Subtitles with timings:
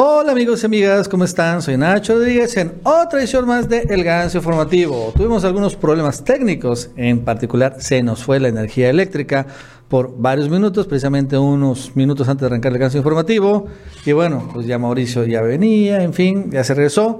[0.00, 1.60] Hola amigos y amigas, ¿cómo están?
[1.60, 5.12] Soy Nacho Rodríguez en otra edición más de El Ganso Informativo.
[5.16, 9.44] Tuvimos algunos problemas técnicos, en particular se nos fue la energía eléctrica
[9.88, 13.66] por varios minutos, precisamente unos minutos antes de arrancar el Ganso Informativo.
[14.06, 17.18] Y bueno, pues ya Mauricio ya venía, en fin, ya se regresó.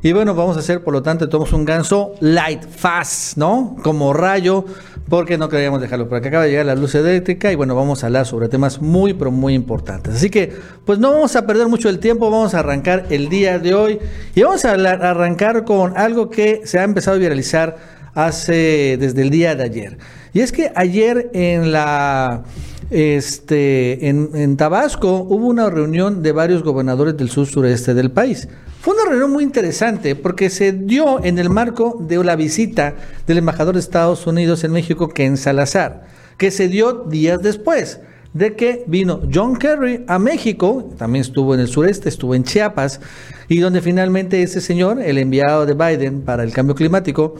[0.00, 3.76] Y bueno, vamos a hacer, por lo tanto, tomamos un ganso light, fast, ¿no?
[3.82, 4.64] Como rayo,
[5.08, 6.08] porque no queríamos dejarlo.
[6.08, 9.14] Porque acaba de llegar la luz eléctrica y bueno, vamos a hablar sobre temas muy,
[9.14, 10.14] pero muy importantes.
[10.14, 10.52] Así que,
[10.84, 13.98] pues no vamos a perder mucho el tiempo, vamos a arrancar el día de hoy
[14.36, 17.76] y vamos a arrancar con algo que se ha empezado a viralizar
[18.14, 19.98] hace desde el día de ayer.
[20.32, 22.44] Y es que ayer en la
[22.90, 28.48] este en, en Tabasco hubo una reunión de varios gobernadores del sur sureste del país.
[28.88, 32.94] Fue una reunión muy interesante porque se dio en el marco de la visita
[33.26, 36.06] del embajador de Estados Unidos en México, Ken Salazar,
[36.38, 38.00] que se dio días después
[38.32, 43.02] de que vino John Kerry a México, también estuvo en el sureste, estuvo en Chiapas,
[43.46, 47.34] y donde finalmente ese señor, el enviado de Biden para el cambio climático,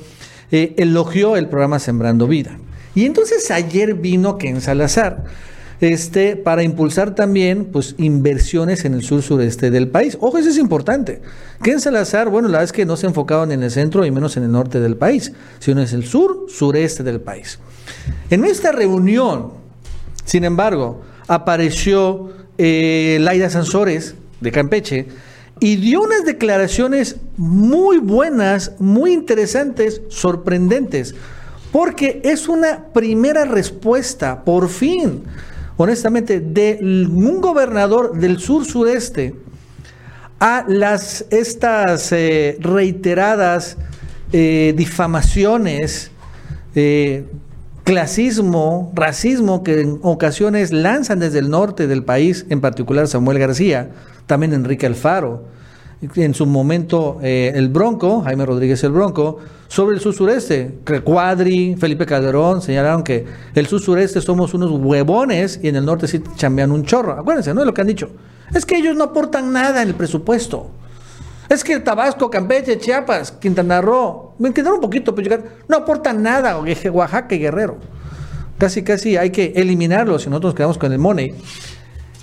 [0.53, 2.59] eh, elogió el programa Sembrando Vida.
[2.95, 5.25] Y entonces ayer vino Ken Salazar
[5.81, 10.17] este, para impulsar también pues, inversiones en el sur sureste del país.
[10.21, 11.21] Ojo, eso es importante.
[11.63, 14.11] Que en Salazar, bueno, la verdad es que no se enfocaban en el centro y
[14.11, 17.59] menos en el norte del país, sino en el sur sureste del país.
[18.31, 19.53] En esta reunión,
[20.25, 25.07] sin embargo, apareció eh, Laida Sansores de Campeche
[25.61, 31.15] y dio unas declaraciones muy buenas, muy interesantes, sorprendentes,
[31.73, 35.25] porque es una primera respuesta, por fin,
[35.79, 39.35] honestamente, de un gobernador del sur sureste
[40.41, 43.79] a las estas eh, reiteradas
[44.33, 46.11] eh, difamaciones,
[46.75, 47.25] eh,
[47.85, 53.91] clasismo, racismo que en ocasiones lanzan desde el norte del país, en particular Samuel García,
[54.27, 55.45] también Enrique Alfaro,
[56.01, 60.79] en su momento el Bronco, Jaime Rodríguez el Bronco, sobre el sur sureste.
[61.05, 66.07] Cuadri, Felipe Calderón señalaron que el sur sureste somos unos huevones y en el norte
[66.07, 67.13] sí chambean un chorro.
[67.13, 67.61] Acuérdense, ¿no?
[67.61, 68.11] Es lo que han dicho.
[68.55, 70.71] Es que ellos no aportan nada en el presupuesto.
[71.49, 76.59] Es que Tabasco, Campeche, Chiapas, Quintana Roo, me quedaron un poquito, pero no aportan nada,
[76.59, 77.79] Oaxaca y Guerrero.
[78.59, 81.35] Casi, casi hay que eliminarlos si nosotros quedamos con el money.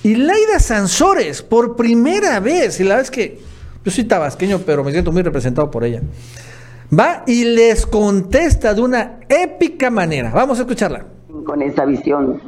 [0.03, 3.39] Y Laida Sansores, por primera vez, y la es que
[3.85, 6.01] yo soy tabasqueño, pero me siento muy representado por ella.
[6.91, 10.31] Va y les contesta de una épica manera.
[10.33, 11.05] Vamos a escucharla.
[11.45, 12.41] Con esa visión.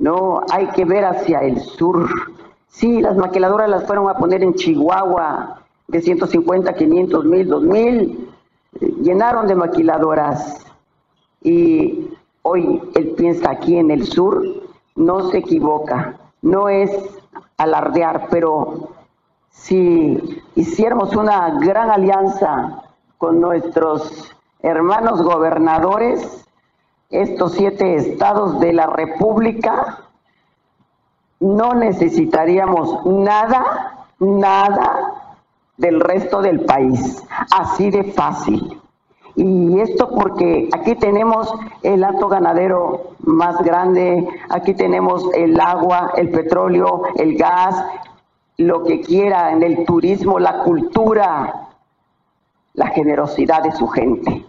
[0.00, 2.08] No, hay que ver hacia el sur.
[2.68, 8.28] Sí, las maquiladoras las fueron a poner en Chihuahua de 150, 500 mil, 2000.
[9.02, 10.66] Llenaron de maquiladoras.
[11.42, 12.08] Y
[12.42, 14.44] hoy él piensa aquí en el sur,
[14.96, 16.16] no se equivoca.
[16.42, 16.90] No es
[17.56, 18.90] alardear, pero
[19.60, 22.82] si hiciéramos una gran alianza
[23.18, 26.46] con nuestros hermanos gobernadores,
[27.10, 29.98] estos siete estados de la República,
[31.40, 35.34] no necesitaríamos nada, nada
[35.76, 37.22] del resto del país.
[37.50, 38.80] Así de fácil.
[39.36, 41.52] Y esto porque aquí tenemos
[41.82, 47.76] el alto ganadero más grande, aquí tenemos el agua, el petróleo, el gas,
[48.58, 51.68] lo que quiera, en el turismo, la cultura,
[52.74, 54.44] la generosidad de su gente.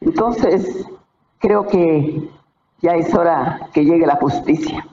[0.00, 0.86] Entonces,
[1.38, 2.30] creo que
[2.80, 4.86] ya es hora que llegue la justicia.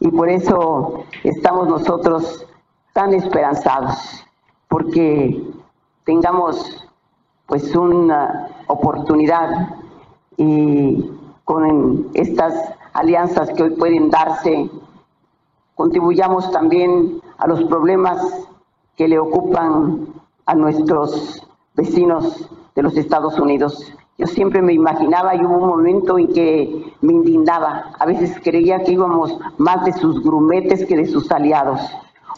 [0.00, 2.46] Y por eso estamos nosotros
[2.92, 4.26] tan esperanzados,
[4.68, 5.40] porque
[6.04, 6.86] tengamos
[7.46, 9.76] pues una oportunidad
[10.36, 11.10] y
[11.44, 12.54] con estas
[12.94, 14.68] alianzas que hoy pueden darse,
[15.74, 18.46] contribuyamos también a los problemas
[18.96, 20.06] que le ocupan
[20.46, 23.92] a nuestros vecinos de los Estados Unidos.
[24.16, 27.92] Yo siempre me imaginaba y hubo un momento en que me indignaba.
[27.98, 31.80] A veces creía que íbamos más de sus grumetes que de sus aliados.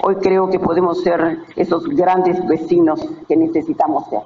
[0.02, 4.20] Hoy creo que podemos ser esos grandes vecinos que necesitamos ser.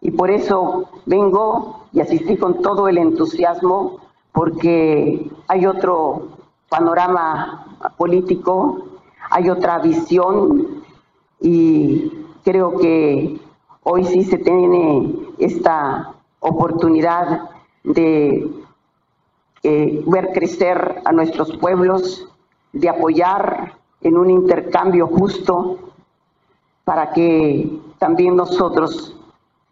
[0.00, 3.98] Y por eso vengo y asistí con todo el entusiasmo
[4.32, 6.28] porque hay otro
[6.72, 8.78] panorama político,
[9.30, 10.82] hay otra visión
[11.40, 12.10] y
[12.42, 13.38] creo que
[13.84, 17.50] Hoy sí se tiene esta oportunidad
[17.82, 18.48] de
[19.64, 22.28] eh, ver crecer a nuestros pueblos,
[22.72, 25.78] de apoyar en un intercambio justo
[26.84, 29.16] para que también nosotros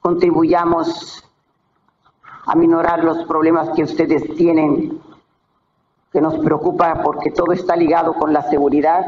[0.00, 1.22] contribuyamos
[2.46, 5.00] a minorar los problemas que ustedes tienen,
[6.12, 9.04] que nos preocupa porque todo está ligado con la seguridad,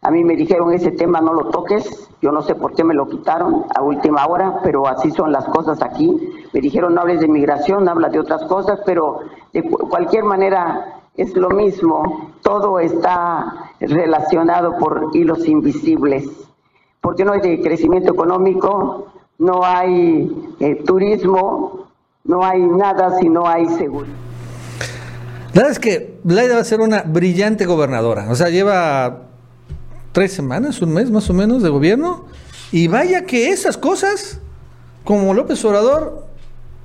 [0.00, 2.94] A mí me dijeron ese tema no lo toques, yo no sé por qué me
[2.94, 6.08] lo quitaron a última hora, pero así son las cosas aquí.
[6.52, 9.20] Me dijeron no hables de migración, habla de otras cosas, pero
[9.52, 16.48] de cualquier manera es lo mismo, todo está relacionado por hilos invisibles.
[17.00, 19.08] Porque no hay crecimiento económico,
[19.38, 21.86] no hay eh, turismo,
[22.22, 24.27] no hay nada si no hay seguridad.
[25.58, 28.30] La verdad es que Laida va a ser una brillante gobernadora.
[28.30, 29.22] O sea, lleva
[30.12, 32.26] tres semanas, un mes más o menos de gobierno.
[32.70, 34.38] Y vaya que esas cosas,
[35.02, 36.26] como López Obrador,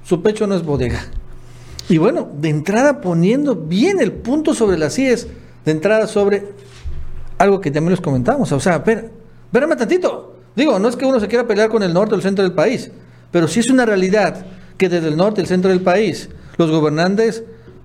[0.04, 1.02] su pecho no es bodega.
[1.88, 5.28] Y bueno, de entrada poniendo bien el punto sobre las IES,
[5.66, 6.48] de entrada sobre
[7.38, 8.52] algo que también les comentamos.
[8.54, 10.38] O sea, espérame tantito.
[10.56, 12.54] Digo, no es que uno se quiera pelear con el norte o el centro del
[12.54, 12.90] país,
[13.30, 14.48] pero sí es una realidad
[14.80, 16.28] que desde el norte el centro del país,
[16.58, 17.44] los gobernantes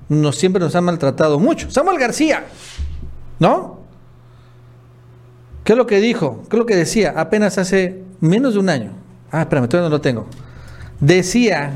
[0.09, 1.71] nos, siempre nos han maltratado mucho.
[1.71, 2.45] Samuel García,
[3.39, 3.79] ¿no?
[5.65, 6.43] ¿Qué es lo que dijo?
[6.49, 7.15] ¿Qué es lo que decía?
[7.17, 8.93] Apenas hace menos de un año.
[9.31, 10.27] Ah, espérame, todavía no lo tengo.
[11.01, 11.73] Decía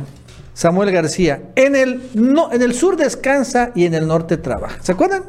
[0.55, 4.79] Samuel García, en el, no, en el sur descansa y en el norte trabaja.
[4.83, 5.25] ¿Se acuerdan?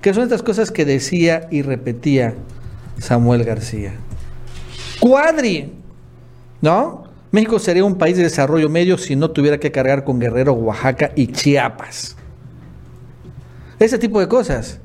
[0.00, 2.34] Que son estas cosas que decía y repetía
[2.98, 3.94] Samuel García.
[5.00, 5.72] Cuadri,
[6.60, 7.04] ¿no?
[7.30, 11.12] México sería un país de desarrollo medio si no tuviera que cargar con Guerrero, Oaxaca
[11.14, 12.16] y Chiapas.
[13.78, 14.78] Ese tipo de cosas.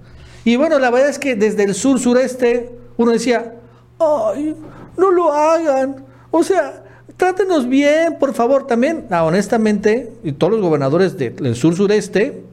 [0.45, 3.55] Y bueno, la verdad es que desde el sur sur-este uno decía,
[3.99, 4.55] ay,
[4.97, 6.05] no lo hagan.
[6.31, 6.83] O sea,
[7.17, 8.67] trátenos bien, por favor.
[8.67, 12.43] También, ah, honestamente, y todos los gobernadores del sur sureste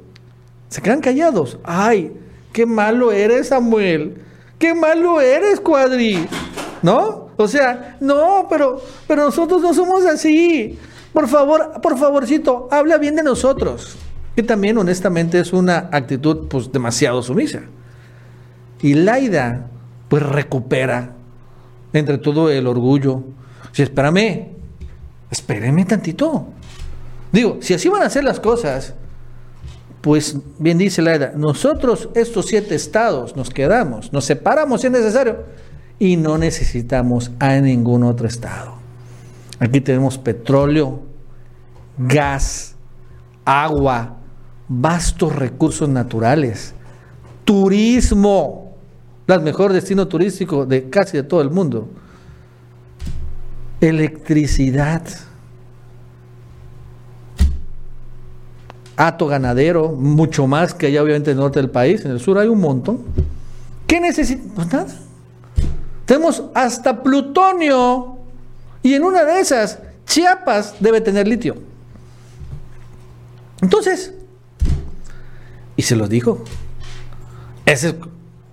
[0.69, 1.59] se quedan callados.
[1.65, 2.13] Ay,
[2.53, 4.23] qué malo eres, Samuel.
[4.59, 6.27] Qué malo eres, Cuadri.
[6.83, 7.31] ¿No?
[7.37, 10.79] O sea, no, pero, pero nosotros no somos así.
[11.13, 13.97] Por favor, por favorcito, habla bien de nosotros.
[14.37, 17.63] Que también, honestamente, es una actitud pues demasiado sumisa.
[18.83, 19.67] Y Laida,
[20.09, 21.15] pues recupera
[21.93, 23.25] entre todo el orgullo.
[23.73, 24.49] Si espérame,
[25.31, 26.49] espéreme tantito.
[27.33, 28.95] Digo, si así van a ser las cosas,
[30.01, 35.45] pues bien dice Laida, nosotros estos siete estados nos quedamos, nos separamos si es necesario
[35.99, 38.75] y no necesitamos a ningún otro estado.
[39.59, 41.03] Aquí tenemos petróleo,
[41.99, 42.75] gas,
[43.45, 44.17] agua,
[44.73, 46.73] vastos recursos naturales,
[47.45, 48.77] turismo,
[49.27, 51.89] el mejor destino turístico de casi de todo el mundo,
[53.81, 55.03] electricidad,
[58.97, 62.39] hato ganadero, mucho más que allá obviamente en el norte del país, en el sur
[62.39, 63.01] hay un montón.
[63.89, 64.69] ¿Qué necesitamos?
[64.71, 64.95] Pues.
[66.07, 68.19] Tenemos hasta plutonio
[68.85, 71.57] y en una de esas, Chiapas debe tener litio.
[73.63, 74.13] Entonces,
[75.81, 76.45] y se los dijo.
[77.65, 77.95] Esa es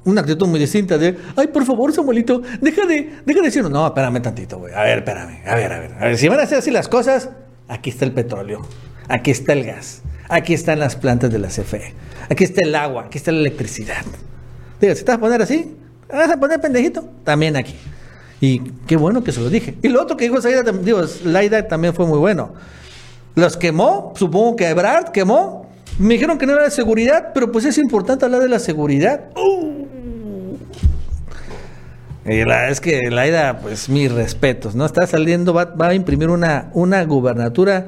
[0.05, 3.69] una actitud muy distinta de, ay, por favor, Samuelito, deja de, deja de decirlo.
[3.69, 4.73] No, espérame tantito, güey.
[4.73, 5.41] A ver, espérame.
[5.45, 5.93] A ver, a ver.
[5.95, 7.29] A ver, si van a hacer así las cosas,
[7.67, 8.65] aquí está el petróleo,
[9.09, 11.93] aquí está el gas, aquí están las plantas de la CFE,
[12.29, 14.05] aquí está el agua, aquí está la electricidad.
[14.79, 15.75] Diga, si te vas a poner así,
[16.07, 17.75] vas a poner pendejito, también aquí.
[18.39, 19.75] Y qué bueno que se lo dije.
[19.81, 22.53] Y lo otro que dijo Laida, digo, Laida también fue muy bueno.
[23.35, 25.66] Los quemó, supongo que Ebrard quemó,
[25.99, 29.25] me dijeron que no era de seguridad, pero pues es importante hablar de la seguridad.
[29.35, 29.87] Uh.
[32.25, 34.85] Y la es que Laida, pues mis respetos, ¿no?
[34.85, 37.87] Está saliendo, va, a imprimir una, una gubernatura,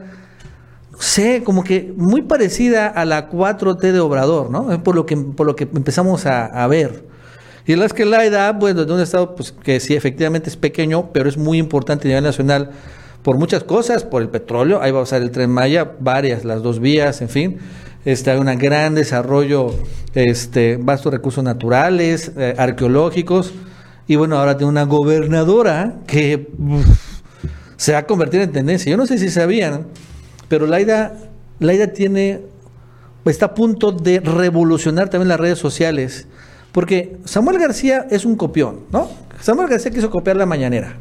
[0.91, 4.81] no sé, como que muy parecida a la 4T de Obrador, ¿no?
[4.81, 7.03] Por lo que, por lo que empezamos a, ver.
[7.67, 11.11] Y la es que Laida, bueno, de un estado pues, que sí, efectivamente es pequeño,
[11.11, 12.71] pero es muy importante a nivel nacional
[13.23, 16.63] por muchas cosas, por el petróleo, ahí va a usar el tren Maya, varias, las
[16.63, 17.59] dos vías, en fin
[18.05, 19.73] este, hay un gran desarrollo,
[20.13, 23.53] este, vastos recursos naturales, eh, arqueológicos,
[24.07, 26.47] y bueno, ahora tiene una gobernadora que
[27.77, 28.89] se va a convertir en tendencia.
[28.89, 29.85] Yo no sé si sabían,
[30.47, 31.13] pero Laida,
[31.59, 32.41] Laida tiene,
[33.25, 36.27] está a punto de revolucionar también las redes sociales,
[36.71, 39.09] porque Samuel García es un copión, ¿no?
[39.41, 40.97] Samuel García quiso copiar la mañanera.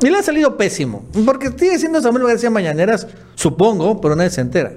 [0.00, 4.40] Y le ha salido pésimo, porque sigue siendo Samuel García Mañaneras, supongo, pero nadie se
[4.40, 4.72] entera.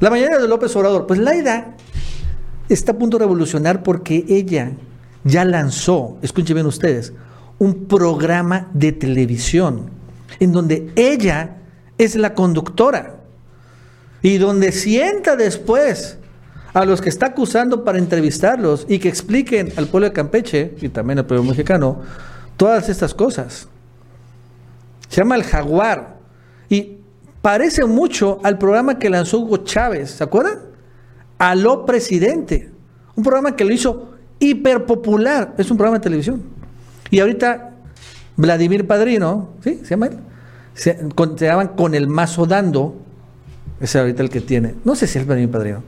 [0.00, 1.76] La mañana de López Obrador, pues Laida
[2.70, 4.72] está a punto de revolucionar porque ella
[5.24, 7.12] ya lanzó, escuchen bien ustedes,
[7.58, 9.90] un programa de televisión
[10.38, 11.58] en donde ella
[11.98, 13.20] es la conductora
[14.22, 16.16] y donde sienta después
[16.72, 20.88] a los que está acusando para entrevistarlos y que expliquen al pueblo de Campeche y
[20.88, 22.00] también al pueblo mexicano
[22.56, 23.68] todas estas cosas.
[25.08, 26.20] Se llama el jaguar.
[26.68, 26.99] Y
[27.42, 30.58] parece mucho al programa que lanzó Hugo Chávez, ¿se acuerdan?
[31.38, 32.70] Aló Presidente,
[33.16, 35.54] un programa que lo hizo hiperpopular.
[35.58, 36.42] Es un programa de televisión.
[37.10, 37.70] Y ahorita
[38.36, 39.80] Vladimir Padrino, ¿sí?
[39.82, 40.18] ¿Se llama él?
[40.74, 41.36] Se, con,
[41.76, 42.96] Con el Mazo Dando.
[43.80, 44.74] Ese es ahorita el que tiene.
[44.84, 45.82] No sé si es Vladimir Padrino.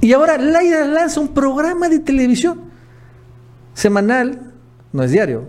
[0.00, 2.60] Y ahora Laida lanza un programa de televisión
[3.74, 4.52] semanal,
[4.92, 5.44] no es diario,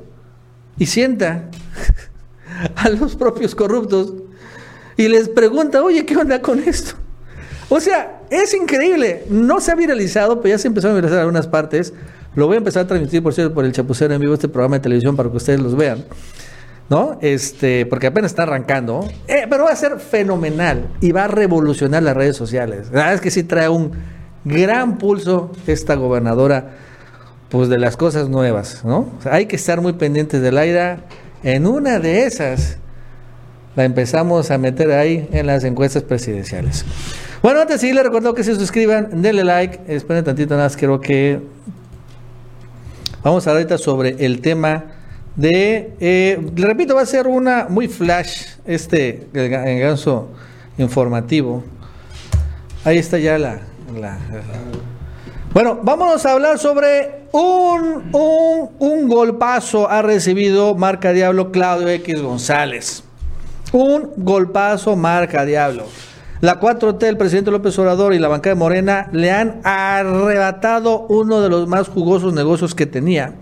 [0.78, 1.50] y sienta
[2.76, 4.14] a los propios corruptos
[4.98, 6.96] y les pregunta, oye, ¿qué onda con esto?
[7.70, 9.26] O sea, es increíble.
[9.30, 11.94] No se ha viralizado, pero ya se empezó a viralizar algunas partes.
[12.36, 14.78] Lo voy a empezar a transmitir, por cierto, por el Chapucero en vivo, este programa
[14.78, 16.06] de televisión, para que ustedes los vean.
[16.90, 17.20] ¿No?
[17.22, 19.08] Este, porque apenas está arrancando.
[19.28, 22.88] Eh, pero va a ser fenomenal y va a revolucionar las redes sociales.
[22.88, 23.92] La verdad es que sí trae un
[24.46, 26.78] gran pulso esta gobernadora,
[27.50, 29.12] pues de las cosas nuevas, ¿no?
[29.26, 31.00] hay que estar muy pendientes del aire.
[31.44, 32.78] En una de esas
[33.78, 36.84] la empezamos a meter ahí en las encuestas presidenciales.
[37.44, 41.40] Bueno, antes sí les recuerdo que se suscriban, denle like, esperen tantito más, quiero que
[43.24, 44.86] vamos a hablar sobre el tema
[45.36, 50.30] de, eh, le repito, va a ser una muy flash este el ganso
[50.80, 51.64] informativo.
[52.84, 53.60] Ahí está ya la,
[53.96, 54.18] la,
[55.54, 62.24] Bueno, vámonos a hablar sobre un, un, un golpazo ha recibido Marca Diablo Claudio X
[62.24, 63.04] González.
[63.74, 65.86] Un golpazo marca diablo.
[66.40, 71.42] La 4T, el presidente López Obrador y la banca de Morena le han arrebatado uno
[71.42, 73.34] de los más jugosos negocios que tenía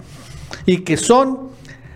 [0.66, 1.50] y que son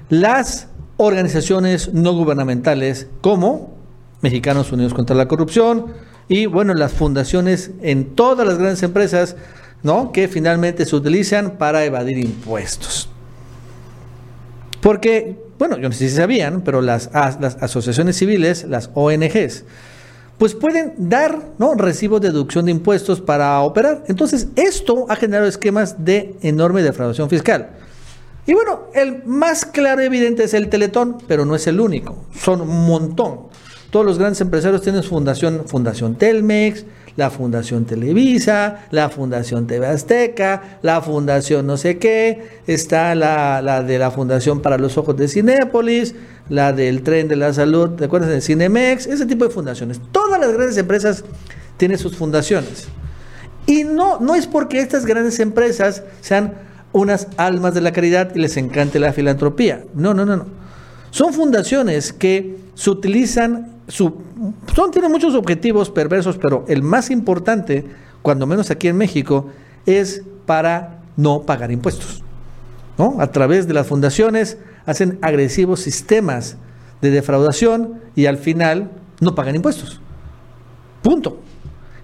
[0.09, 0.67] las
[0.98, 3.77] organizaciones no gubernamentales como
[4.21, 5.93] Mexicanos Unidos contra la Corrupción
[6.27, 9.38] y bueno, las fundaciones en todas las grandes empresas,
[9.81, 10.12] ¿no?
[10.12, 13.09] Que finalmente se utilizan para evadir impuestos.
[14.81, 19.66] Porque bueno, yo no sé si sabían, pero las, asociaciones civiles, las ONGs,
[20.38, 21.74] pues pueden dar ¿no?
[21.74, 24.06] recibos de deducción de impuestos para operar.
[24.08, 27.72] Entonces, esto ha generado esquemas de enorme defraudación fiscal.
[28.46, 32.24] Y bueno, el más claro y evidente es el Teletón, pero no es el único,
[32.34, 33.50] son un montón.
[33.92, 36.86] Todos los grandes empresarios tienen fundación, Fundación Telmex,
[37.19, 43.99] la Fundación Televisa, la Fundación TV Azteca, la Fundación no sé qué, está la, de
[43.99, 46.15] la Fundación para los Ojos de Cinépolis,
[46.47, 49.05] la del Tren de la Salud, ¿te acuerdas de Cinemex?
[49.05, 49.99] Ese tipo de fundaciones.
[50.13, 51.25] Todas las grandes empresas
[51.75, 52.88] tienen sus fundaciones.
[53.67, 56.53] Y no, no es porque estas grandes empresas sean
[56.93, 59.83] unas almas de la caridad y les encante la filantropía.
[59.93, 60.45] No, no, no, no.
[61.11, 67.86] Son fundaciones que se utilizan son, tienen muchos objetivos perversos, pero el más importante,
[68.22, 69.48] cuando menos aquí en México,
[69.86, 72.24] es para no pagar impuestos.
[72.98, 73.17] ¿no?
[73.19, 76.58] A través de las fundaciones hacen agresivos sistemas
[77.01, 80.00] de defraudación y al final no pagan impuestos.
[81.01, 81.39] Punto.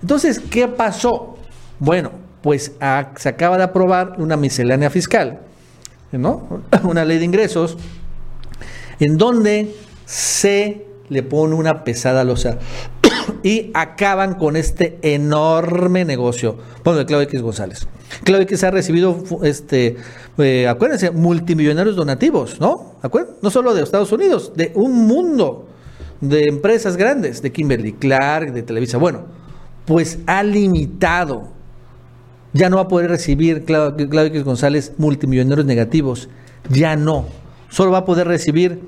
[0.01, 1.37] Entonces, ¿qué pasó?
[1.79, 2.11] Bueno,
[2.41, 2.73] pues
[3.15, 5.41] se acaba de aprobar una miscelánea fiscal,
[6.11, 6.61] ¿no?
[6.83, 7.77] una ley de ingresos,
[8.99, 9.75] en donde
[10.05, 12.57] se le pone una pesada losa
[13.43, 16.57] y acaban con este enorme negocio.
[16.83, 17.87] Bueno, de Claudio X González.
[18.23, 19.97] Claudio X ha recibido, este,
[20.37, 22.95] eh, acuérdense, multimillonarios donativos, ¿no?
[23.41, 25.67] No solo de Estados Unidos, de un mundo
[26.21, 28.97] de empresas grandes, de Kimberly Clark, de Televisa.
[28.97, 29.25] Bueno,
[29.85, 31.49] pues ha limitado.
[32.53, 36.29] Ya no va a poder recibir Claudio, Claudio X González multimillonarios negativos.
[36.69, 37.25] Ya no.
[37.69, 38.79] Solo va a poder recibir,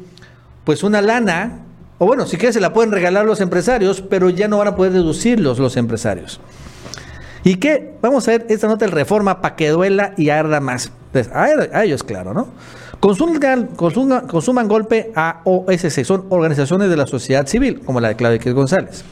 [0.64, 1.66] pues, una lana
[2.00, 4.76] o bueno, si quieres se la pueden regalar los empresarios, pero ya no van a
[4.76, 6.40] poder deducirlos los empresarios.
[7.44, 7.94] ¿Y qué?
[8.02, 10.92] Vamos a ver esta nota de reforma para que duela y arda más.
[11.12, 12.50] Pues, a, ellos, claro, ¿no?
[13.00, 18.54] Consuman, golpe a OSC, son organizaciones de la sociedad civil, como la de Claudia X
[18.54, 19.06] González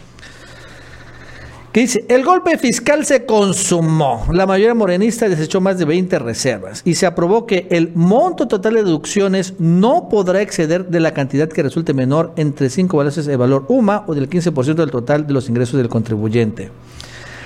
[1.75, 4.25] que dice, el golpe fiscal se consumó.
[4.31, 8.75] La mayoría morenista desechó más de 20 reservas y se aprobó que el monto total
[8.75, 13.37] de deducciones no podrá exceder de la cantidad que resulte menor entre 5 veces el
[13.37, 16.71] valor UMA o del 15% del total de los ingresos del contribuyente.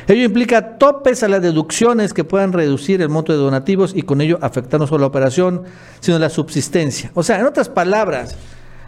[0.07, 4.21] Ello implica topes a las deducciones que puedan reducir el monto de donativos y con
[4.21, 5.63] ello afectar no solo la operación,
[6.01, 7.09] sino la subsistencia.
[7.15, 8.35] O sea, en otras palabras,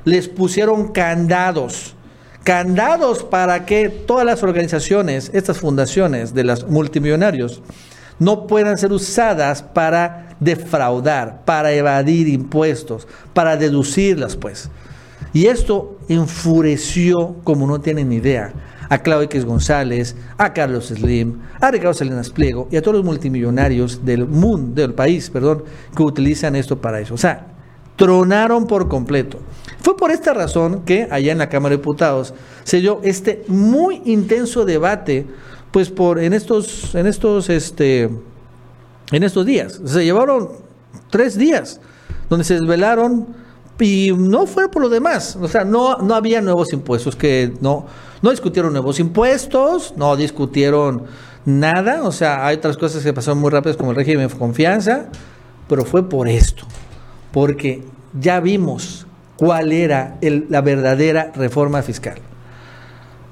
[0.05, 1.95] les pusieron candados
[2.43, 7.61] candados para que todas las organizaciones, estas fundaciones de los multimillonarios,
[8.19, 14.69] no puedan ser usadas para defraudar, para evadir impuestos, para deducirlas, pues.
[15.33, 18.53] Y esto enfureció, como no tienen idea,
[18.89, 23.05] a Claudio X González, a Carlos Slim, a Ricardo Salinas Pliego y a todos los
[23.05, 25.63] multimillonarios del mundo, del país, perdón,
[25.95, 27.13] que utilizan esto para eso.
[27.13, 27.47] O sea,
[27.95, 29.39] tronaron por completo.
[29.81, 32.33] Fue por esta razón que allá en la Cámara de Diputados
[32.63, 35.25] se dio este muy intenso debate,
[35.71, 38.03] pues por en estos, en estos este,
[39.11, 39.81] en estos días.
[39.85, 40.49] Se llevaron
[41.09, 41.81] tres días
[42.29, 43.27] donde se desvelaron
[43.79, 45.37] y no fue por lo demás.
[45.41, 47.87] O sea, no, no había nuevos impuestos, que no,
[48.21, 51.05] no discutieron nuevos impuestos, no discutieron
[51.45, 52.03] nada.
[52.03, 55.07] O sea, hay otras cosas que pasaron muy rápidas como el régimen de confianza,
[55.67, 56.63] pero fue por esto.
[57.31, 57.83] Porque
[58.19, 59.07] ya vimos
[59.41, 62.19] cuál era la verdadera reforma fiscal.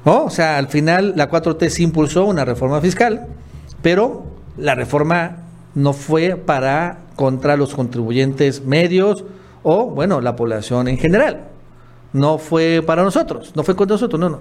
[0.05, 3.27] O sea, al final la 4T se impulsó una reforma fiscal,
[3.83, 4.23] pero
[4.57, 5.43] la reforma
[5.75, 9.23] no fue para contra los contribuyentes medios
[9.61, 11.49] o, bueno, la población en general.
[12.11, 14.39] No fue para nosotros, no fue contra nosotros, no, no.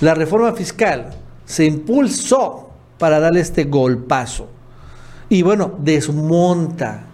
[0.00, 1.10] La reforma fiscal
[1.44, 2.68] se impulsó
[2.98, 4.48] para darle este golpazo.
[5.28, 7.04] Y bueno, desmonta.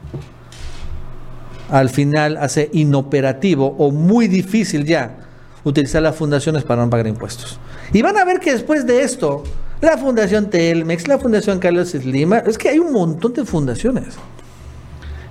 [1.70, 5.16] Al final hace inoperativo o muy difícil ya
[5.64, 7.58] utilizar las fundaciones para no pagar impuestos.
[7.92, 9.42] Y van a ver que después de esto,
[9.80, 14.14] la Fundación Telmex, la Fundación Carlos Slima, es que hay un montón de fundaciones.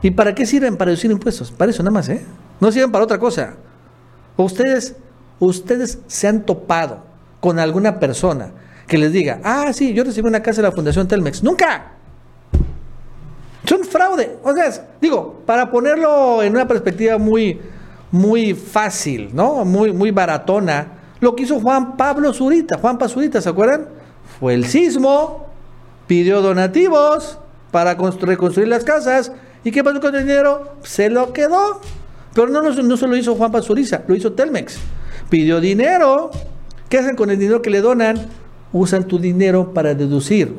[0.01, 0.77] ¿Y para qué sirven?
[0.77, 1.51] Para reducir impuestos.
[1.51, 2.23] Para eso nada más, ¿eh?
[2.59, 3.55] No sirven para otra cosa.
[4.37, 4.95] Ustedes,
[5.39, 7.03] ustedes se han topado
[7.39, 8.51] con alguna persona
[8.87, 11.43] que les diga, ah, sí, yo recibí una casa de la Fundación Telmex.
[11.43, 11.94] ¡Nunca!
[13.67, 14.37] Son fraude.
[14.43, 17.59] O sea, digo, para ponerlo en una perspectiva muy,
[18.11, 19.65] muy fácil, ¿no?
[19.65, 20.87] Muy, muy baratona,
[21.19, 23.87] lo que hizo Juan Pablo Zurita, Juan Pazurita, ¿se acuerdan?
[24.39, 25.47] Fue el sismo,
[26.07, 27.39] pidió donativos
[27.71, 29.31] para reconstruir las casas.
[29.63, 30.75] ¿Y qué pasó con el dinero?
[30.83, 31.81] Se lo quedó.
[32.33, 34.77] Pero no, no, solo hizo Juan Pazuriza, lo hizo Telmex.
[35.29, 36.31] Pidió dinero.
[36.89, 38.27] ¿Qué hacen con el dinero que le donan?
[38.73, 40.53] Usan tu dinero para deducir.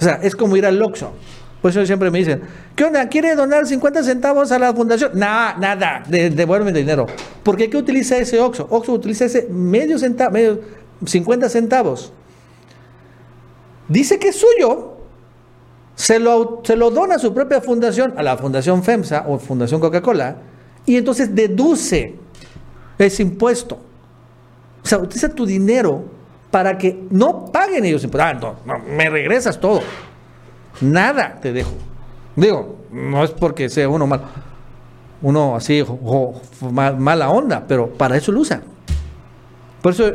[0.00, 1.12] O sea, es como ir al Oxxo.
[1.64, 2.42] Por eso siempre me dicen,
[2.76, 3.08] ¿qué onda?
[3.08, 5.12] ¿Quiere donar 50 centavos a la fundación?
[5.14, 7.06] Nada, nada, de, el dinero.
[7.42, 7.70] ¿Por qué?
[7.70, 8.66] ¿Qué utiliza ese Oxxo?
[8.68, 10.60] Oxxo utiliza ese medio centavo, medio,
[11.06, 12.12] 50 centavos.
[13.88, 14.98] Dice que es suyo,
[15.94, 19.80] se lo, se lo dona a su propia fundación, a la Fundación FEMSA o Fundación
[19.80, 20.36] Coca-Cola,
[20.84, 22.14] y entonces deduce
[22.98, 23.78] ese impuesto.
[24.82, 26.04] O sea, utiliza tu dinero
[26.50, 28.54] para que no paguen ellos impuestos.
[28.54, 29.80] Ah, no, me regresas todo.
[30.80, 31.72] Nada te dejo.
[32.36, 34.22] Digo, no es porque sea uno mal,
[35.22, 35.82] uno así,
[36.72, 38.62] mala onda, pero para eso lo usan.
[39.80, 40.10] Por eso,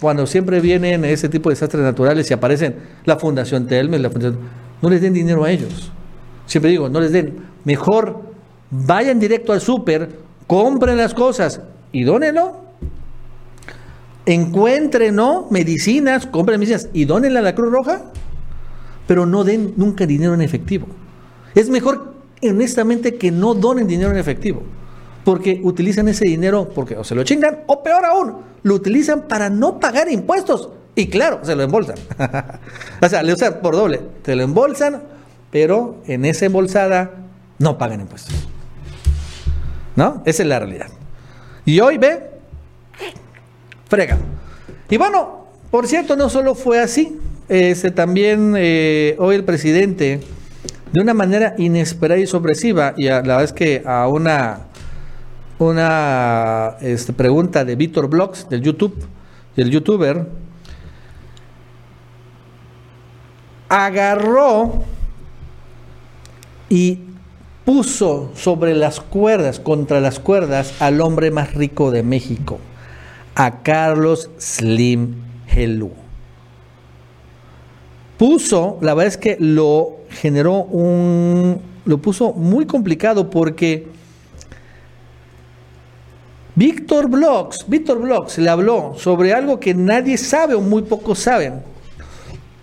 [0.00, 4.38] cuando siempre vienen ese tipo de desastres naturales y aparecen la Fundación Telmes, la Fundación,
[4.80, 5.90] no les den dinero a ellos.
[6.46, 7.44] Siempre digo, no les den.
[7.64, 8.22] Mejor
[8.70, 10.08] vayan directo al súper,
[10.46, 11.60] compren las cosas
[11.92, 12.68] y dónenlo.
[14.24, 15.46] Encuentren ¿no?
[15.50, 18.12] medicinas, compren medicinas y dónenle a la Cruz Roja
[19.08, 20.86] pero no den nunca dinero en efectivo.
[21.54, 24.62] Es mejor, honestamente, que no donen dinero en efectivo,
[25.24, 29.48] porque utilizan ese dinero porque o se lo chingan, o peor aún, lo utilizan para
[29.48, 30.68] no pagar impuestos.
[30.94, 31.96] Y claro, se lo embolsan.
[33.02, 34.02] o sea, le usan por doble.
[34.24, 35.02] Se lo embolsan,
[35.50, 37.12] pero en esa embolsada
[37.58, 38.34] no pagan impuestos.
[39.96, 40.22] ¿No?
[40.26, 40.88] Esa es la realidad.
[41.64, 42.30] Y hoy ve,
[43.88, 44.18] frega.
[44.90, 47.18] Y bueno, por cierto, no solo fue así.
[47.48, 50.20] Este, también eh, hoy el presidente,
[50.92, 54.66] de una manera inesperada y sorpresiva, y la verdad es que a una,
[55.58, 59.02] una este, pregunta de Víctor Blogs, del YouTube,
[59.56, 60.26] del youtuber,
[63.70, 64.84] agarró
[66.68, 66.98] y
[67.64, 72.58] puso sobre las cuerdas, contra las cuerdas, al hombre más rico de México,
[73.34, 75.14] a Carlos Slim
[75.46, 76.07] Helú
[78.18, 83.86] puso, la verdad es que lo generó un, lo puso muy complicado porque
[86.54, 91.62] Víctor Blogs, Víctor Blogs le habló sobre algo que nadie sabe o muy pocos saben,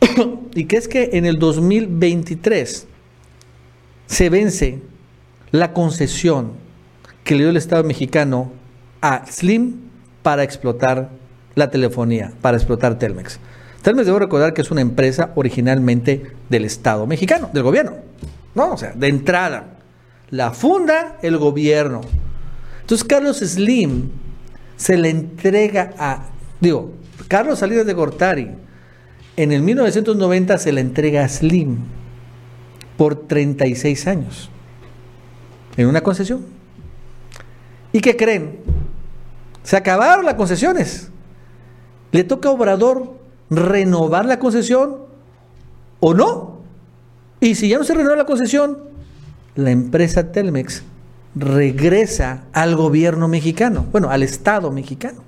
[0.54, 2.88] y que es que en el 2023
[4.08, 4.82] se vence
[5.52, 6.52] la concesión
[7.24, 8.52] que le dio el Estado mexicano
[9.02, 9.78] a Slim
[10.22, 11.10] para explotar
[11.56, 13.40] la telefonía, para explotar Telmex.
[13.86, 17.92] Telmex debo recordar que es una empresa originalmente del Estado mexicano, del gobierno.
[18.56, 19.76] No, o sea, de entrada.
[20.32, 22.02] La funda el gobierno.
[22.82, 24.10] Entonces Carlos Slim
[24.76, 26.94] se le entrega a, digo,
[27.28, 28.50] Carlos Salinas de Gortari,
[29.38, 31.78] en el 1990 se le entrega a Slim
[32.98, 34.50] por 36 años
[35.78, 36.44] en una concesión.
[37.94, 38.62] ¿Y qué creen?
[39.62, 41.12] Se acabaron las concesiones.
[42.12, 44.98] Le toca a Obrador renovar la concesión
[46.00, 46.60] o no.
[47.40, 48.80] Y si ya no se renueva la concesión,
[49.56, 50.84] la empresa Telmex
[51.36, 55.22] regresa al gobierno mexicano, bueno, al Estado mexicano.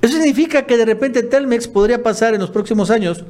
[0.00, 3.24] Eso significa que de repente Telmex podría pasar en los próximos años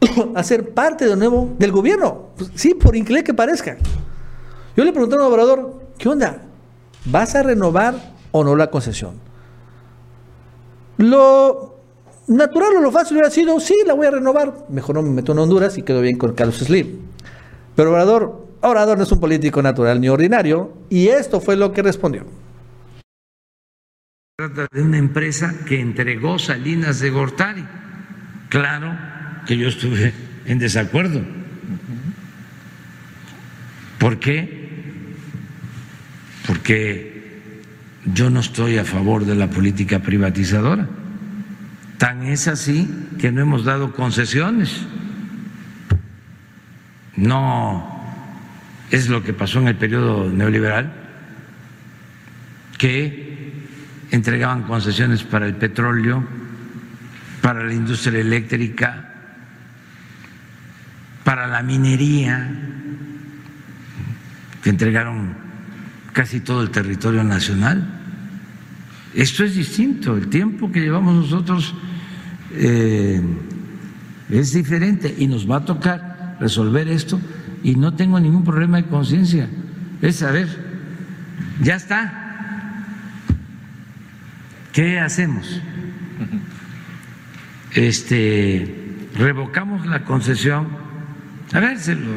[0.34, 2.28] a ser parte de nuevo del gobierno.
[2.36, 3.76] Pues, sí, por increíble que parezca.
[4.76, 6.42] Yo le pregunté a un Obrador, ¿qué onda?
[7.06, 9.25] ¿Vas a renovar o no la concesión?
[10.98, 11.76] Lo
[12.28, 14.66] natural o lo fácil hubiera sido, sí, la voy a renovar.
[14.70, 16.98] Mejor no me meto en Honduras y quedo bien con Carlos Slim.
[17.74, 21.82] Pero Obrador, Obrador no es un político natural ni ordinario y esto fue lo que
[21.82, 22.24] respondió.
[24.38, 27.66] Trata de una empresa que entregó Salinas de Gortari.
[28.48, 28.94] Claro
[29.46, 30.12] que yo estuve
[30.46, 31.22] en desacuerdo.
[33.98, 34.66] ¿Por qué?
[36.46, 37.15] Porque
[38.12, 40.88] yo no estoy a favor de la política privatizadora.
[41.98, 42.88] Tan es así
[43.18, 44.86] que no hemos dado concesiones.
[47.16, 48.04] No
[48.90, 50.92] es lo que pasó en el periodo neoliberal,
[52.78, 53.52] que
[54.10, 56.22] entregaban concesiones para el petróleo,
[57.40, 59.14] para la industria eléctrica,
[61.24, 62.48] para la minería,
[64.62, 65.45] que entregaron
[66.16, 67.86] casi todo el territorio nacional.
[69.14, 71.74] Esto es distinto, el tiempo que llevamos nosotros
[72.52, 73.20] eh,
[74.30, 77.20] es diferente y nos va a tocar resolver esto
[77.62, 79.50] y no tengo ningún problema de conciencia.
[80.00, 80.48] Es saber,
[81.60, 82.86] ya está.
[84.72, 85.60] ¿Qué hacemos?
[87.74, 90.68] Este, revocamos la concesión.
[91.52, 92.10] A ver, se lo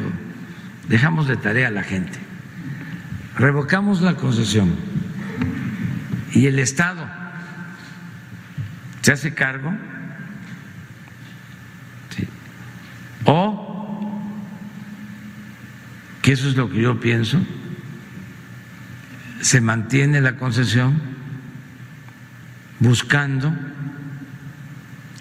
[0.88, 2.29] dejamos de tarea a la gente.
[3.36, 4.74] Revocamos la concesión.
[6.32, 7.06] Y el Estado
[9.02, 9.72] se hace cargo
[13.24, 14.22] o
[16.22, 17.40] que eso es lo que yo pienso
[19.40, 21.00] se mantiene la concesión
[22.78, 23.52] buscando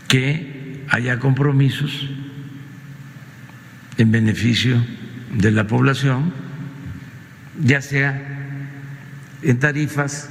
[0.07, 2.09] que haya compromisos
[3.97, 4.83] en beneficio
[5.33, 6.33] de la población,
[7.59, 8.21] ya sea
[9.41, 10.29] en tarifas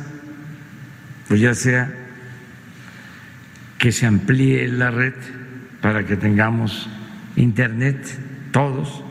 [1.31, 1.93] o ya sea
[3.79, 5.15] que se amplíe la red
[5.81, 6.89] para que tengamos
[7.37, 7.97] internet
[8.51, 9.05] todos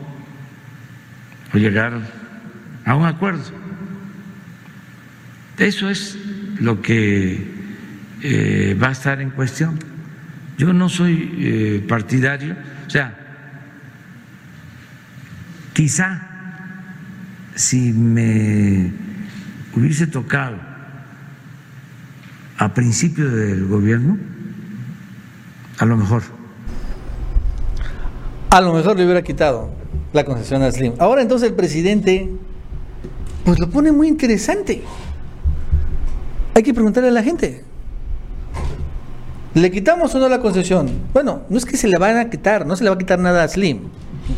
[1.54, 1.94] o llegar
[2.84, 3.44] a un acuerdo.
[5.56, 6.16] Eso es
[6.60, 7.58] lo que
[8.22, 9.78] eh, va a estar en cuestión.
[10.58, 13.16] Yo no soy eh, partidario, o sea,
[15.72, 16.27] quizá
[17.58, 18.92] si me
[19.74, 20.56] hubiese tocado
[22.56, 24.16] a principio del gobierno,
[25.78, 26.22] a lo mejor.
[28.50, 29.70] A lo mejor le hubiera quitado
[30.12, 30.92] la concesión a Slim.
[31.00, 32.30] Ahora entonces el presidente,
[33.44, 34.84] pues lo pone muy interesante.
[36.54, 37.64] Hay que preguntarle a la gente.
[39.54, 40.88] ¿Le quitamos o no la concesión?
[41.12, 43.18] Bueno, no es que se le van a quitar, no se le va a quitar
[43.18, 43.80] nada a Slim.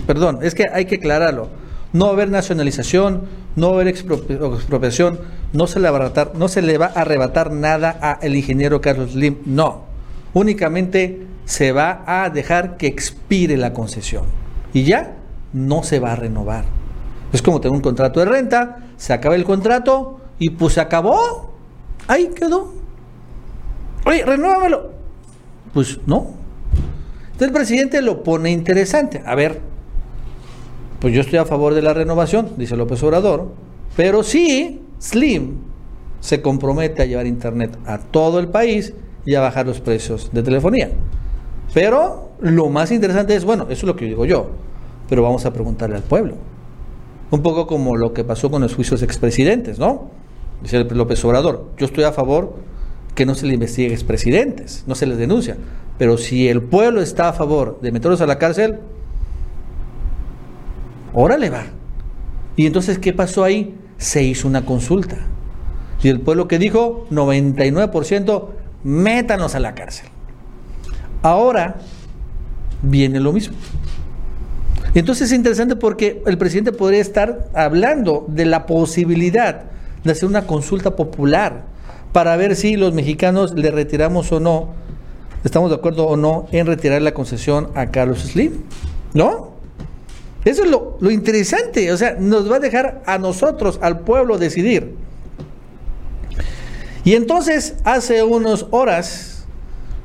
[0.07, 1.60] Perdón, es que hay que aclararlo.
[1.93, 3.23] No va a haber nacionalización,
[3.57, 5.21] no va a haber expropiación,
[5.53, 9.85] no se le va a arrebatar, no a arrebatar nada al ingeniero Carlos Slim, no.
[10.33, 14.25] Únicamente se va a dejar que expire la concesión
[14.73, 15.17] y ya
[15.53, 16.65] no se va a renovar.
[17.33, 21.55] Es como tener un contrato de renta, se acaba el contrato y pues se acabó.
[22.07, 22.73] Ahí quedó.
[24.05, 24.91] Oye, renuévamelo.
[25.73, 26.35] Pues no.
[27.25, 29.23] Entonces el presidente lo pone interesante.
[29.25, 29.61] A ver,
[31.01, 33.49] pues yo estoy a favor de la renovación, dice López Obrador,
[33.97, 35.57] pero sí, Slim
[36.21, 38.93] se compromete a llevar Internet a todo el país
[39.25, 40.91] y a bajar los precios de telefonía.
[41.73, 44.51] Pero lo más interesante es, bueno, eso es lo que digo yo,
[45.09, 46.35] pero vamos a preguntarle al pueblo.
[47.31, 50.11] Un poco como lo que pasó con los juicios expresidentes, ¿no?
[50.63, 52.55] Dice López Obrador, yo estoy a favor
[53.15, 55.57] que no se le investigue expresidentes, no se les denuncia.
[55.97, 58.81] Pero si el pueblo está a favor de meterlos a la cárcel,
[61.13, 61.65] órale va.
[62.57, 63.75] Y entonces, ¿qué pasó ahí?
[63.97, 65.17] Se hizo una consulta.
[66.03, 68.49] Y el pueblo que dijo, 99%,
[68.85, 70.07] métanos a la cárcel.
[71.23, 71.77] Ahora
[72.83, 73.57] viene lo mismo.
[74.95, 79.65] Entonces es interesante porque el presidente podría estar hablando de la posibilidad
[80.03, 81.67] de hacer una consulta popular
[82.13, 84.71] para ver si los mexicanos le retiramos o no,
[85.45, 88.63] estamos de acuerdo o no en retirar la concesión a Carlos Slim.
[89.15, 89.50] ¿No?
[90.45, 94.95] Eso es lo, interesante, o sea, nos va a dejar a nosotros, al pueblo, decidir.
[97.05, 99.45] Y entonces, hace unas horas,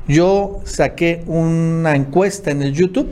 [0.06, 3.08] yo saqué una encuesta en el YouTube,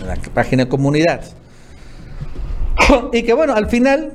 [0.00, 1.22] en la página de comunidad,
[3.12, 4.14] y que bueno, al final,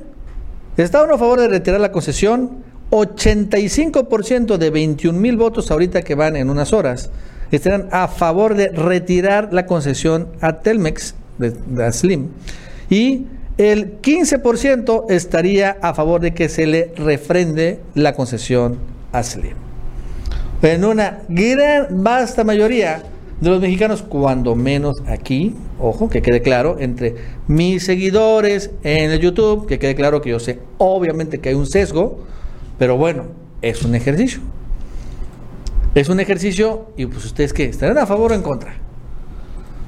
[0.76, 2.68] ¿está uno a favor de retirar la concesión?
[2.90, 7.10] 85% de 21 mil votos ahorita que van en unas horas
[7.52, 12.28] estarán a favor de retirar la concesión a Telmex de, de Slim
[12.88, 13.26] y
[13.58, 18.78] el 15% estaría a favor de que se le refrende la concesión
[19.12, 19.54] a Slim.
[20.62, 23.02] En una gran, vasta mayoría
[23.40, 27.14] de los mexicanos, cuando menos aquí, ojo, que quede claro, entre
[27.48, 31.66] mis seguidores en el YouTube, que quede claro que yo sé, obviamente que hay un
[31.66, 32.20] sesgo,
[32.78, 33.24] pero bueno,
[33.62, 34.40] es un ejercicio.
[35.94, 38.74] Es un ejercicio y pues ustedes qué, estarán a favor o en contra.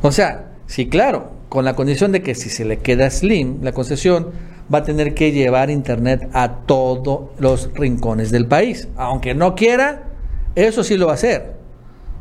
[0.02, 3.72] O sea, sí, claro, con la condición de que si se le queda Slim la
[3.72, 4.30] concesión,
[4.72, 8.88] va a tener que llevar internet a todos los rincones del país.
[8.96, 10.04] Aunque no quiera,
[10.54, 11.52] eso sí lo va a hacer.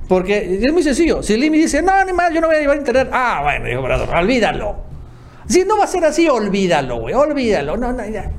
[0.09, 1.23] Porque es muy sencillo.
[1.23, 3.07] Si Slim dice, no, ni más, yo no voy a llevar internet.
[3.13, 4.75] Ah, bueno, dijo olvídalo.
[5.47, 7.77] Si no va a ser así, olvídalo, güey, olvídalo.
[7.77, 8.29] No, no, ya.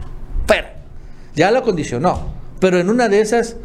[0.46, 0.68] Pero,
[1.34, 2.20] ya lo condicionó.
[2.60, 3.56] Pero en una de esas,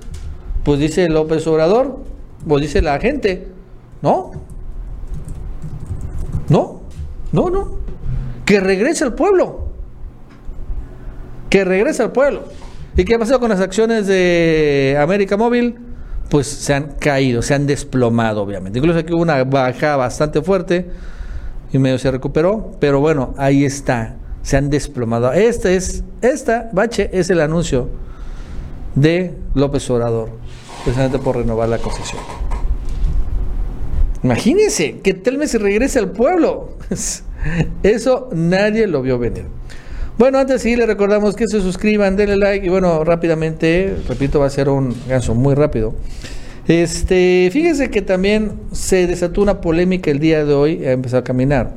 [0.63, 2.05] pues dice López Obrador,
[2.47, 3.49] pues dice la gente,
[4.01, 4.31] ¿no?
[6.47, 6.76] No,
[7.37, 7.77] no, no.
[8.45, 9.67] Que regrese al pueblo.
[11.51, 12.45] Que regrese al pueblo.
[12.95, 15.75] ¿Y qué ha pasado con las acciones de América Móvil?
[16.29, 18.79] Pues se han caído, se han desplomado, obviamente.
[18.79, 20.89] Incluso aquí hubo una baja bastante fuerte
[21.71, 25.31] y medio se recuperó, pero bueno, ahí está, se han desplomado.
[25.31, 27.89] Este es, esta, bache, es el anuncio
[28.95, 30.31] de López Obrador,
[30.83, 32.21] precisamente por renovar la concesión.
[34.23, 36.77] Imagínense que Telmex regrese al pueblo.
[37.83, 39.45] Eso nadie lo vio venir.
[40.17, 44.47] Bueno, antes sí le recordamos que se suscriban, denle like y bueno, rápidamente, repito, va
[44.47, 45.93] a ser un ganso muy rápido.
[46.67, 51.23] Este, fíjense que también se desató una polémica el día de hoy, ha empezado a
[51.23, 51.71] caminar.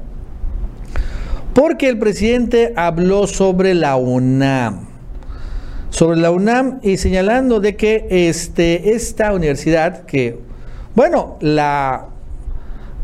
[1.55, 4.87] Porque el presidente habló sobre la UNAM.
[5.91, 10.39] Sobre la UNAM y señalando de que este, esta universidad, que,
[10.95, 12.07] bueno, la,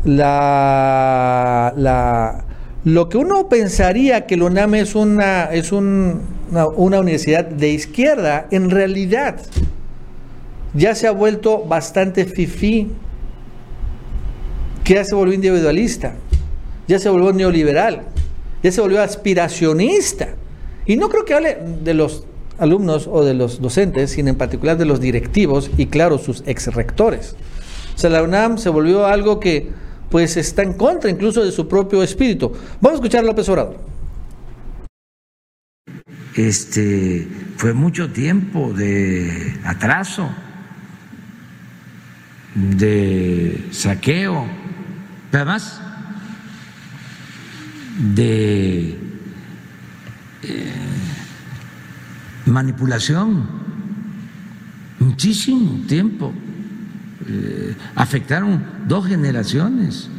[0.03, 2.45] la, la,
[2.87, 6.21] lo que uno pensaría que la UNAM es una, es un,
[6.77, 9.41] una universidad de izquierda, en realidad
[10.73, 12.87] ya se ha vuelto bastante fifí,
[14.85, 16.15] que ya se volvió individualista,
[16.87, 18.03] ya se volvió neoliberal,
[18.63, 20.29] ya se volvió aspiracionista.
[20.85, 22.23] Y no creo que hable de los
[22.57, 26.73] alumnos o de los docentes, sino en particular de los directivos y claro, sus ex
[26.73, 27.35] rectores.
[27.93, 29.71] O sea, la UNAM se volvió algo que
[30.09, 32.51] pues está en contra incluso de su propio espíritu.
[32.81, 33.47] Vamos a escuchar a López.
[36.35, 40.29] Este fue mucho tiempo de atraso,
[42.53, 44.45] de saqueo,
[45.31, 45.81] además
[47.97, 48.95] de
[50.43, 50.73] eh,
[52.45, 53.49] manipulación,
[54.99, 56.33] muchísimo tiempo.
[57.29, 60.09] Eh, afectaron dos generaciones.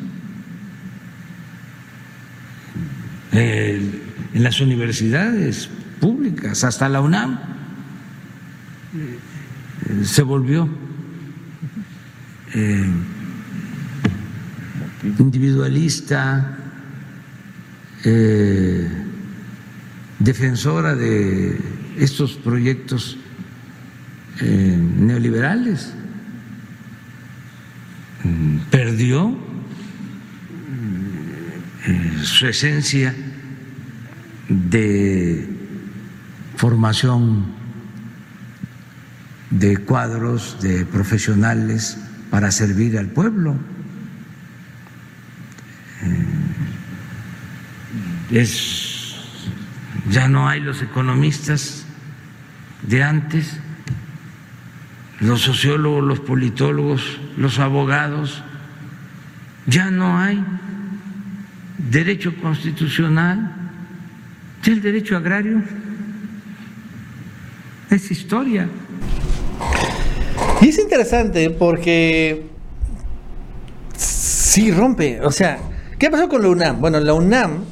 [3.33, 4.03] Eh,
[4.35, 7.38] en las universidades públicas, hasta la UNAM,
[8.94, 10.68] eh, se volvió
[15.18, 16.59] individualista,
[20.18, 21.59] defensora de
[21.99, 23.18] estos proyectos
[24.40, 25.94] neoliberales.
[28.98, 29.32] Perdió
[31.87, 33.14] eh, su esencia
[34.48, 35.48] de
[36.56, 37.46] formación
[39.50, 41.96] de cuadros, de profesionales
[42.28, 43.54] para servir al pueblo.
[46.02, 46.26] Eh,
[48.32, 49.14] Es,
[50.11, 51.87] ya no hay los economistas
[52.82, 53.61] de antes,
[55.20, 58.42] los sociólogos, los politólogos, los abogados,
[59.68, 60.42] ya no hay
[61.90, 63.54] derecho constitucional,
[64.62, 65.62] ya el derecho agrario
[67.90, 68.68] es historia.
[70.61, 72.46] Y es interesante porque
[73.96, 75.59] sí rompe, o sea,
[75.98, 76.81] ¿qué pasó con la UNAM?
[76.81, 77.64] Bueno, la UNAM,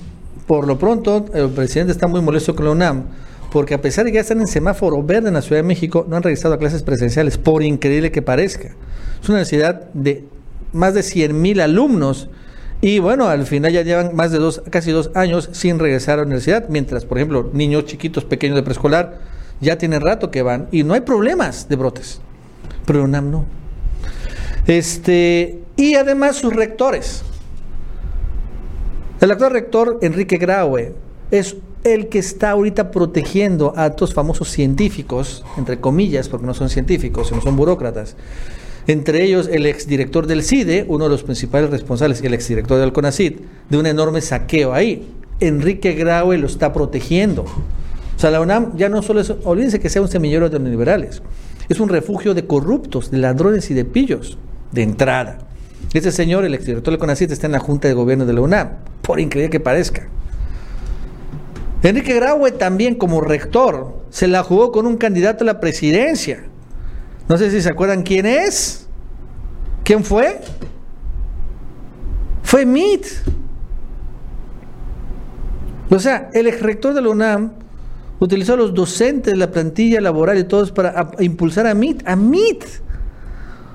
[0.47, 3.05] por lo pronto, el presidente está muy molesto con la UNAM,
[3.51, 6.07] porque a pesar de que ya están en semáforo verde en la Ciudad de México,
[6.09, 8.69] no han regresado a clases presenciales, por increíble que parezca.
[8.69, 10.25] Es una universidad de
[10.73, 12.29] más de 100 mil alumnos
[12.81, 16.17] y bueno, al final ya llevan más de dos, casi dos años sin regresar a
[16.19, 19.19] la universidad, mientras, por ejemplo, niños chiquitos, pequeños de preescolar,
[19.61, 22.21] ya tienen rato que van y no hay problemas de brotes.
[22.85, 23.47] Pero UNAM no.
[24.67, 27.23] Este, y además sus rectores.
[29.21, 30.95] El actual rector Enrique Graue
[31.31, 36.69] es el que está ahorita protegiendo a estos famosos científicos, entre comillas, porque no son
[36.69, 38.17] científicos, sino son burócratas,
[38.87, 43.35] entre ellos el exdirector del CIDE, uno de los principales responsables, el exdirector del CONACID,
[43.69, 45.09] de un enorme saqueo ahí.
[45.41, 47.43] Enrique Graue lo está protegiendo.
[47.43, 51.23] O sea, la UNAM ya no solo es, olvídense que sea un semillero de neoliberales,
[51.69, 54.39] es un refugio de corruptos, de ladrones y de pillos,
[54.73, 55.39] de entrada.
[55.93, 58.69] Ese señor, el exdirector del CONACID, está en la Junta de Gobierno de la UNAM,
[59.03, 60.09] por increíble que parezca.
[61.83, 66.45] Enrique Graue también como rector se la jugó con un candidato a la presidencia.
[67.29, 68.87] No sé si se acuerdan quién es.
[69.85, 70.41] ¿Quién fue?
[72.43, 73.07] Fue MIT.
[75.91, 77.53] O sea, el ex rector de la UNAM
[78.19, 82.07] utilizó a los docentes la plantilla laboral y todos para impulsar a MIT.
[82.07, 82.65] A MIT.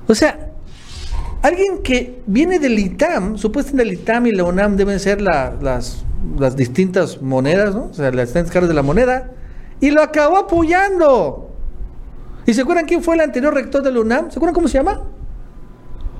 [0.07, 0.51] O sea,
[1.41, 6.03] alguien que viene del ITAM, supuestamente el ITAM y la UNAM deben ser las,
[6.37, 7.85] las distintas monedas, ¿no?
[7.85, 9.31] O sea, las distintas caras de la moneda,
[9.79, 11.50] y lo acabó apoyando.
[12.45, 14.31] ¿Y se acuerdan quién fue el anterior rector de la UNAM?
[14.31, 15.01] ¿Se acuerdan cómo se llama?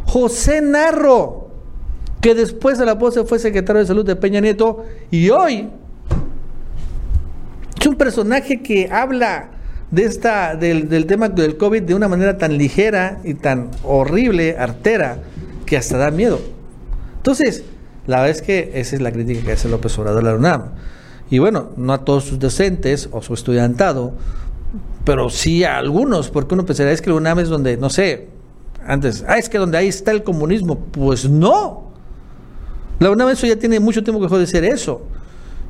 [0.05, 1.49] José Narro,
[2.21, 5.69] que después de la pose fue secretario de salud de Peña Nieto y hoy
[7.79, 9.51] es un personaje que habla
[9.89, 14.55] de esta, del, del tema del COVID de una manera tan ligera y tan horrible,
[14.57, 15.17] artera,
[15.65, 16.39] que hasta da miedo.
[17.17, 17.63] Entonces,
[18.07, 20.71] la verdad es que esa es la crítica que hace López Obrador a la UNAM.
[21.29, 24.13] Y bueno, no a todos sus docentes o su estudiantado,
[25.03, 28.27] pero sí a algunos, porque uno pensaría, es que la UNAM es donde, no sé,
[28.85, 30.77] antes, ah, es que donde ahí está el comunismo.
[30.77, 31.91] Pues no.
[32.99, 35.05] La UNAM eso ya tiene mucho tiempo que dejó de ser eso.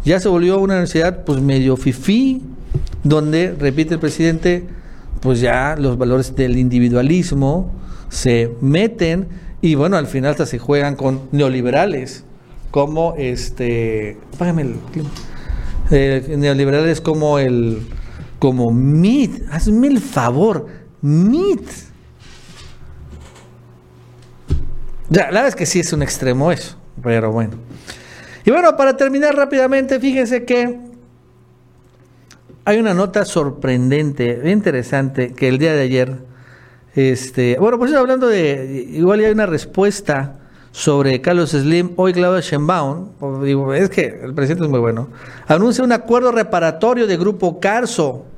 [0.04, 2.42] Ya se volvió una universidad pues medio fifí,
[3.04, 4.66] donde, repite el presidente,
[5.22, 7.72] pues ya los valores del individualismo
[8.10, 9.28] se meten
[9.62, 12.24] y bueno, al final hasta se juegan con neoliberales,
[12.72, 14.76] como este, págame el
[15.92, 17.84] eh, neoliberales como el
[18.42, 20.66] como MIT, hazme el favor,
[21.04, 21.62] MIT.
[25.12, 27.54] Ya, la verdad es que sí es un extremo eso, pero bueno.
[28.44, 30.80] Y bueno, para terminar rápidamente, fíjense que
[32.66, 36.16] hay una nota sorprendente, interesante, que el día de ayer,
[36.96, 40.40] este, bueno, pues hablando de, igual hay una respuesta
[40.72, 45.10] sobre Carlos Slim, hoy Claudia Sheinbaum, digo, es que el presidente es muy bueno,
[45.48, 48.31] anuncia un acuerdo reparatorio de Grupo Carso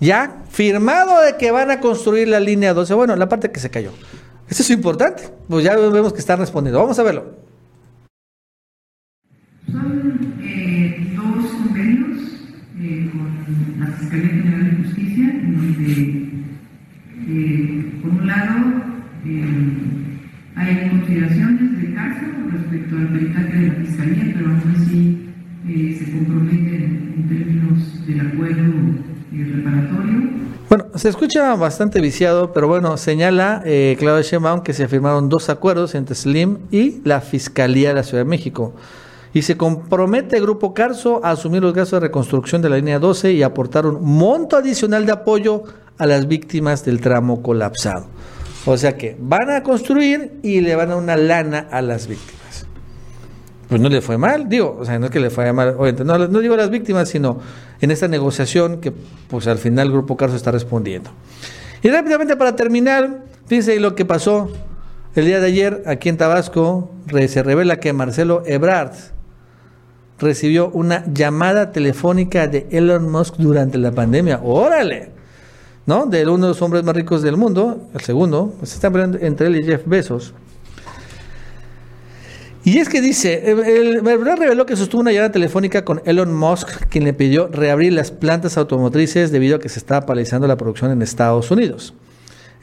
[0.00, 2.94] ya firmado de que van a construir la línea 12.
[2.94, 3.92] Bueno, la parte que se cayó.
[4.48, 5.28] Esto es importante.
[5.48, 6.80] Pues ya vemos que están respondiendo.
[6.80, 7.24] Vamos a verlo.
[9.70, 12.20] Son eh, dos convenios
[12.80, 16.30] eh, con la Fiscalía General de Justicia, donde,
[17.28, 18.86] eh, por un lado,
[20.54, 25.22] hay consideraciones de caso respecto al peritaje de la Fiscalía, pero aún así
[25.98, 28.72] se comprometen en términos del acuerdo
[30.68, 35.48] bueno, se escucha bastante viciado, pero bueno, señala eh, Claudia Sheinbaum que se firmaron dos
[35.48, 38.74] acuerdos entre Slim y la Fiscalía de la Ciudad de México.
[39.32, 42.98] Y se compromete el Grupo Carso a asumir los gastos de reconstrucción de la línea
[42.98, 45.64] 12 y aportar un monto adicional de apoyo
[45.98, 48.06] a las víctimas del tramo colapsado.
[48.64, 52.35] O sea que van a construir y le van a una lana a las víctimas
[53.68, 56.18] pues no le fue mal, digo, o sea, no es que le fue mal, no,
[56.28, 57.40] no digo a las víctimas, sino
[57.80, 58.92] en esta negociación que
[59.28, 61.10] pues al final el Grupo Carso está respondiendo.
[61.82, 64.50] Y rápidamente para terminar, fíjense lo que pasó
[65.16, 66.90] el día de ayer aquí en Tabasco,
[67.28, 68.92] se revela que Marcelo Ebrard
[70.18, 74.40] recibió una llamada telefónica de Elon Musk durante la pandemia.
[74.42, 75.10] ¡Órale!
[75.86, 76.06] ¿No?
[76.06, 78.88] De uno de los hombres más ricos del mundo, el segundo, pues está
[79.20, 80.34] entre él y Jeff Bezos.
[82.66, 87.04] Y es que dice, el, reveló que sostuvo una llamada telefónica con Elon Musk, quien
[87.04, 91.00] le pidió reabrir las plantas automotrices debido a que se estaba paralizando la producción en
[91.00, 91.94] Estados Unidos.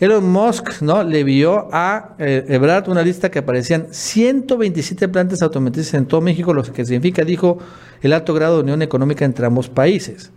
[0.02, 1.06] Elon Musk ¿no?
[1.06, 6.54] le vio a eh, Ebrard una lista que aparecían 127 plantas automotrices en todo México,
[6.54, 7.60] lo que significa, dijo,
[8.02, 10.32] el alto grado de unión económica entre ambos países.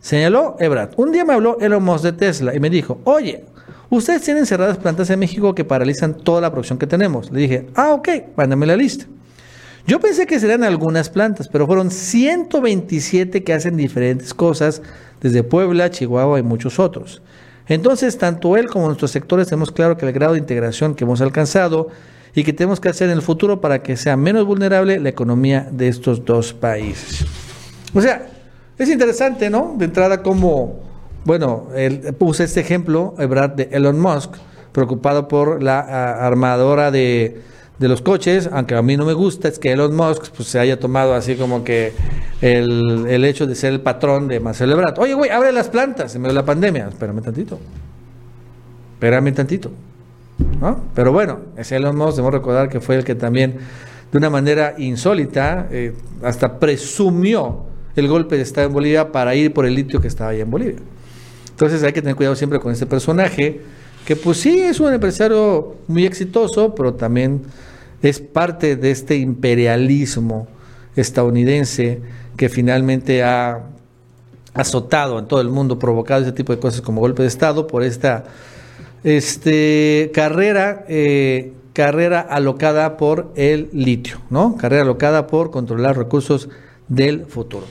[0.00, 3.44] Señaló Ebrard, un día me habló Elon Musk de Tesla y me dijo, oye,
[3.88, 7.30] ustedes tienen cerradas plantas en México que paralizan toda la producción que tenemos.
[7.30, 9.06] Le dije, ah, ok, mándame la lista.
[9.86, 14.82] Yo pensé que serían algunas plantas, pero fueron 127 que hacen diferentes cosas,
[15.20, 17.22] desde Puebla, Chihuahua y muchos otros.
[17.68, 21.20] Entonces, tanto él como nuestros sectores tenemos claro que el grado de integración que hemos
[21.20, 21.88] alcanzado
[22.34, 25.68] y que tenemos que hacer en el futuro para que sea menos vulnerable la economía
[25.70, 27.24] de estos dos países.
[27.94, 28.26] O sea,
[28.78, 29.74] es interesante, ¿no?
[29.78, 30.80] De entrada, como,
[31.24, 34.34] bueno, él puse este ejemplo, de Elon Musk,
[34.72, 35.80] preocupado por la
[36.26, 37.42] armadora de
[37.78, 40.58] de los coches, aunque a mí no me gusta, es que Elon Musk pues, se
[40.58, 41.92] haya tomado así como que
[42.40, 44.98] el, el hecho de ser el patrón de Marcelo Ebrard.
[44.98, 46.88] Oye, güey, abre las plantas en medio de la pandemia.
[46.88, 47.58] Espérame tantito.
[48.94, 49.70] espérame tantito.
[50.60, 50.80] ¿no?
[50.94, 53.58] Pero bueno, ese Elon Musk, debemos recordar que fue el que también,
[54.10, 57.64] de una manera insólita, eh, hasta presumió
[57.96, 60.50] el golpe de Estado en Bolivia para ir por el litio que estaba ahí en
[60.50, 60.78] Bolivia.
[61.50, 63.60] Entonces hay que tener cuidado siempre con este personaje,
[64.06, 67.42] que pues sí es un empresario muy exitoso, pero también
[68.02, 70.48] es parte de este imperialismo
[70.96, 72.00] estadounidense
[72.36, 73.62] que finalmente ha
[74.54, 77.82] azotado en todo el mundo, provocado ese tipo de cosas como golpe de Estado por
[77.82, 78.24] esta
[79.04, 84.56] este, carrera, eh, carrera alocada por el litio, ¿no?
[84.56, 86.48] Carrera alocada por controlar recursos
[86.88, 87.66] del futuro.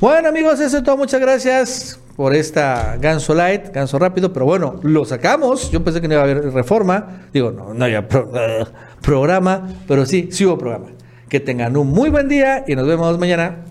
[0.00, 4.80] Bueno amigos, eso es todo, muchas gracias por esta ganso light, ganso rápido, pero bueno,
[4.82, 8.06] lo sacamos, yo pensé que no iba a haber reforma, digo, no, no había
[9.00, 10.86] programa, pero sí, sí hubo programa.
[11.28, 13.64] Que tengan un muy buen día y nos vemos mañana.